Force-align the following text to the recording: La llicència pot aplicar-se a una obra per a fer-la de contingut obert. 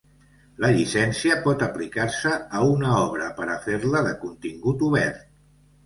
La 0.63 0.71
llicència 0.77 1.35
pot 1.43 1.65
aplicar-se 1.67 2.33
a 2.61 2.65
una 2.73 2.97
obra 3.05 3.31
per 3.39 3.51
a 3.53 3.61
fer-la 3.71 4.05
de 4.11 4.19
contingut 4.27 4.87
obert. 4.93 5.27